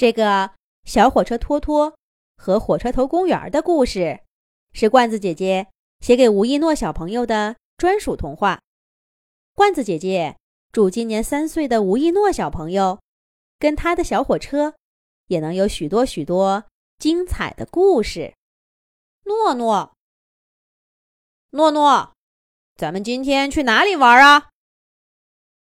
[0.00, 0.52] 这个
[0.84, 1.94] 小火车托托
[2.34, 4.20] 和火车头公园的故事，
[4.72, 5.68] 是罐子姐姐
[6.00, 8.62] 写给吴一诺小朋友的专属童话。
[9.52, 10.38] 罐子姐姐
[10.72, 13.02] 祝今年三岁的吴一诺小朋友，
[13.58, 14.74] 跟他的小火车，
[15.26, 16.64] 也能有许多许多
[16.96, 18.32] 精彩的故事。
[19.24, 19.92] 诺诺，
[21.50, 22.14] 诺诺，
[22.74, 24.48] 咱们今天去哪里玩啊？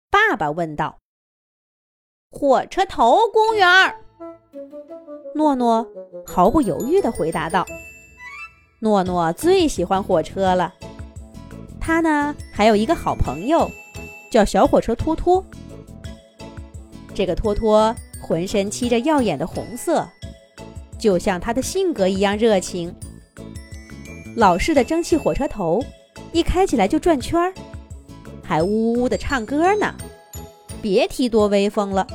[0.08, 1.00] 爸爸问道。
[2.30, 3.98] 火车头公园。
[5.34, 5.86] 诺诺
[6.26, 7.66] 毫不犹豫地回答道
[8.80, 10.74] ：“诺诺最喜欢火车了。
[11.80, 13.70] 他呢，还有一个好朋友，
[14.30, 15.44] 叫小火车托托。
[17.14, 20.06] 这个托托浑身漆着耀眼的红色，
[20.98, 22.94] 就像他的性格一样热情。
[24.36, 25.84] 老式的蒸汽火车头
[26.32, 27.52] 一开起来就转圈儿，
[28.42, 29.94] 还呜呜地唱歌呢，
[30.80, 32.06] 别提多威风了。”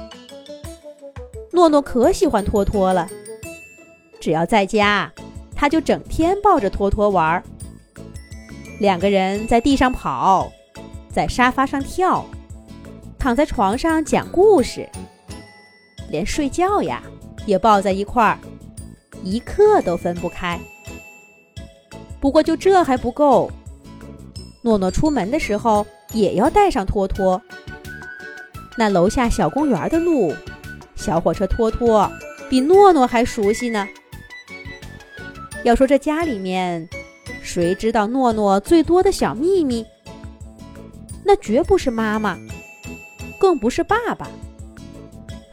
[1.58, 3.10] 诺诺可喜欢托托了，
[4.20, 5.12] 只要在家，
[5.56, 7.44] 他就整天抱着托托玩儿。
[8.80, 10.52] 两个人在地上跑，
[11.12, 12.24] 在沙发上跳，
[13.18, 14.88] 躺在床上讲故事，
[16.12, 17.02] 连睡觉呀
[17.48, 18.38] 也抱在一块儿，
[19.24, 20.60] 一刻都分不开。
[22.20, 23.50] 不过就这还不够，
[24.62, 27.42] 诺诺出门的时候也要带上托托。
[28.78, 30.32] 那楼下小公园的路。
[31.08, 32.12] 小火车托托
[32.50, 33.88] 比诺诺还熟悉呢。
[35.64, 36.86] 要说这家里面，
[37.42, 39.86] 谁知道诺诺最多的小秘密？
[41.24, 42.38] 那绝不是妈妈，
[43.40, 44.28] 更不是爸爸，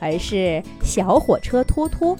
[0.00, 2.18] 而是小火车托托。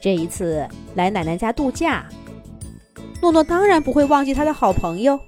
[0.00, 2.06] 这一次来奶奶家度假，
[3.20, 5.18] 诺诺当然不会忘记他的好朋友。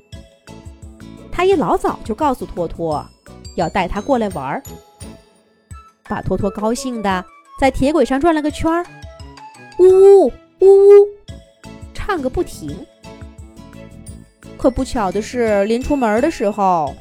[1.32, 3.04] 他一老早就告诉托托，
[3.56, 4.62] 要带他过来玩儿。
[6.08, 7.24] 把托托高兴的
[7.58, 8.84] 在铁轨上转了个圈儿，
[9.78, 11.08] 呜呜呜呜，
[11.92, 12.76] 唱个不停。
[14.56, 16.94] 可不巧的是，临出门的时候，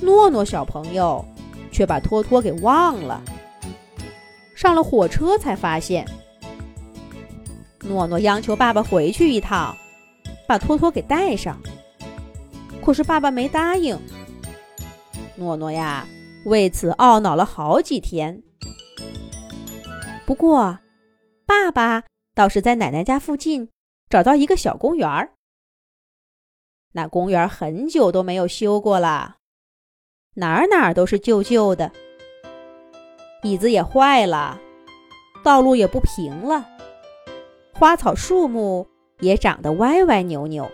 [0.00, 1.24] 诺诺小朋友
[1.72, 3.22] 却把托托给忘了。
[4.54, 6.06] 上了火车才发现，
[7.82, 9.76] 诺诺央求爸爸回去一趟，
[10.46, 11.60] 把托托给带上。
[12.84, 13.98] 可是爸爸没答应。
[15.36, 16.06] 诺诺呀。
[16.46, 18.40] 为此懊恼了好几天。
[20.24, 20.78] 不过，
[21.44, 22.04] 爸爸
[22.36, 23.68] 倒是在奶奶家附近
[24.08, 25.32] 找到一个小公园儿。
[26.92, 29.38] 那公园很久都没有修过了，
[30.34, 31.90] 哪儿哪儿都是旧旧的，
[33.42, 34.60] 椅子也坏了，
[35.42, 36.64] 道路也不平了，
[37.74, 38.86] 花草树木
[39.18, 40.70] 也长得歪歪扭扭，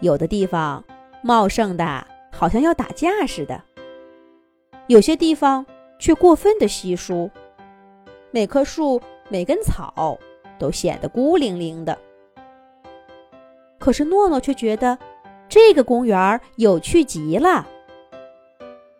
[0.00, 0.82] 有的地方
[1.22, 3.62] 茂盛的好像要打架似的。
[4.88, 5.64] 有些地方
[5.98, 7.30] 却过分的稀疏，
[8.30, 10.18] 每棵树、每根草
[10.58, 11.96] 都显得孤零零的。
[13.78, 14.98] 可是诺诺却觉得
[15.48, 17.66] 这个公园有趣极了。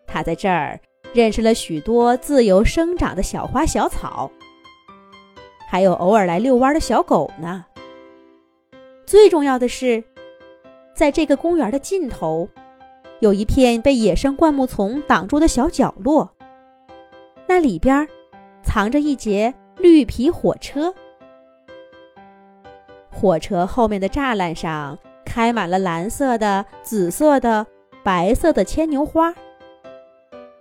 [0.07, 0.79] 他在这儿
[1.13, 4.31] 认识了许多自由生长的小花小草，
[5.69, 7.65] 还有偶尔来遛弯的小狗呢。
[9.07, 10.03] 最重要的是，
[10.95, 12.49] 在这个公园的尽头。
[13.23, 16.35] 有一片被野生灌木丛挡住的小角落，
[17.47, 18.09] 那里边
[18.65, 20.93] 藏着一节绿皮火车。
[23.13, 27.65] 火车后面的栅栏上开满了蓝色的、紫色的、
[28.03, 29.33] 白色的牵牛花。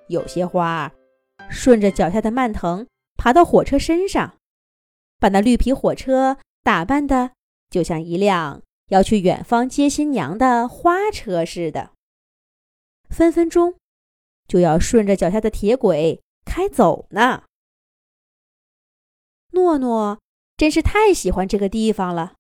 [0.07, 0.91] 有些花
[1.49, 2.85] 顺着脚下的蔓藤
[3.17, 4.35] 爬到火车身上，
[5.19, 7.31] 把那绿皮火车打扮的
[7.71, 11.89] 就像一辆要去远方接新娘的花车似的。
[13.11, 13.75] 分分钟
[14.47, 17.43] 就要顺着脚下的铁轨开走呢。
[19.51, 20.21] 诺诺
[20.55, 22.35] 真是太喜欢这个地方了，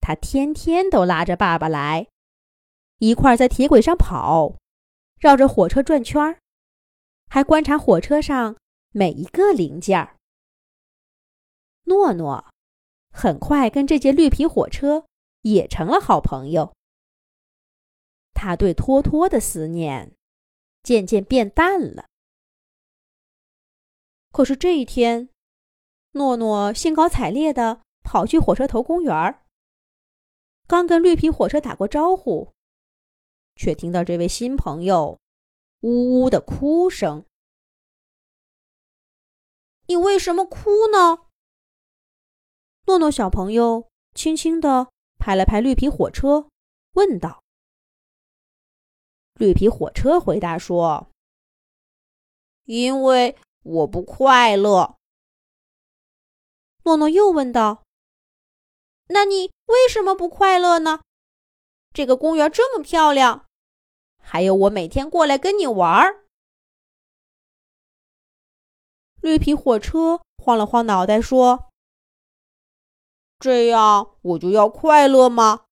[0.00, 2.08] 他天天都拉着爸爸来，
[2.98, 4.56] 一块在铁轨上跑，
[5.20, 6.38] 绕着火车转圈儿，
[7.28, 8.56] 还观察火车上
[8.92, 10.16] 每一个零件儿。
[11.84, 12.46] 诺诺
[13.10, 15.04] 很快跟这节绿皮火车
[15.42, 16.72] 也成了好朋友。
[18.40, 20.14] 他对托托的思念
[20.84, 22.06] 渐渐变淡了。
[24.30, 25.28] 可是这一天，
[26.12, 29.44] 诺诺兴高采烈地跑去火车头公园儿
[30.68, 32.52] 刚跟绿皮火车打过招呼，
[33.56, 35.18] 却听到这位新朋友
[35.80, 37.24] 呜呜的哭声。
[39.86, 41.26] 你为什么哭呢？
[42.86, 46.48] 诺诺小朋友轻轻地拍了拍绿皮火车，
[46.92, 47.42] 问道。
[49.38, 51.08] 绿皮火车回答说
[52.66, 54.96] ：“因为我不快乐。
[56.82, 57.84] 诺诺又问道
[59.10, 61.02] ：“那你为什么不快乐呢？
[61.92, 63.46] 这个公园这么漂亮，
[64.20, 66.24] 还有我每天过来跟你玩儿。”
[69.22, 71.70] 绿皮火车晃了晃脑袋说
[73.38, 75.66] ：“这样我就要快乐吗？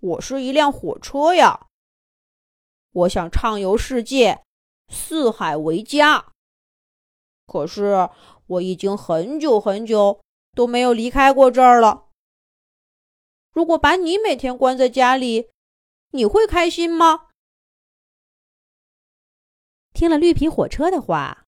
[0.00, 1.63] 我是一辆火车呀，
[2.94, 4.42] 我想畅游世界，
[4.88, 6.32] 四海为家。
[7.46, 8.10] 可是……”
[8.46, 10.20] 我已经很久很久
[10.52, 12.10] 都没有离开过这儿了。
[13.52, 15.48] 如果把你每天关在家里，
[16.10, 17.28] 你会开心吗？
[19.94, 21.46] 听了绿皮火车的话，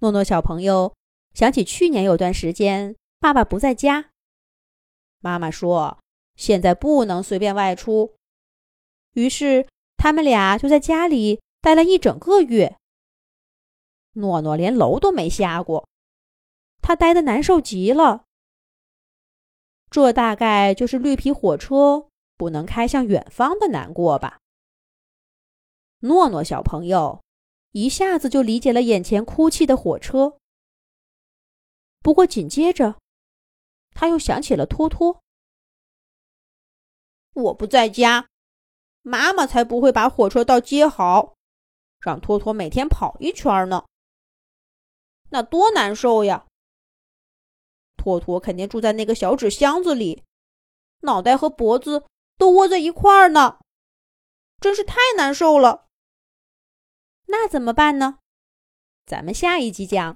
[0.00, 0.94] 诺诺小朋友
[1.32, 4.10] 想起去年有段时间爸爸不在家，
[5.20, 5.98] 妈妈说
[6.34, 8.14] 现在不能随便外出，
[9.14, 9.66] 于是
[10.06, 12.78] 他们俩就在家里待了一整个月。
[14.12, 15.88] 诺诺连楼都没下过，
[16.80, 18.24] 他呆得难受极了。
[19.90, 22.06] 这大概就是绿皮火车
[22.36, 24.38] 不能开向远方的难过吧。
[26.02, 27.24] 诺诺小朋友
[27.72, 30.38] 一下子就理解了眼前哭泣的火车。
[31.98, 33.00] 不过紧接着，
[33.90, 35.24] 他又想起了托托。
[37.32, 38.28] 我不在家，
[39.08, 41.36] 妈妈才不会把火车道接好，
[42.00, 43.84] 让托托每天跑一圈呢。
[45.30, 46.46] 那多难受呀！
[47.96, 50.24] 托托肯定住在那个小纸箱子里，
[51.02, 52.04] 脑袋和脖子
[52.36, 53.60] 都窝在一块儿呢，
[54.60, 55.86] 真是太难受了。
[57.26, 58.18] 那怎么办呢？
[59.06, 60.14] 咱们下一集讲。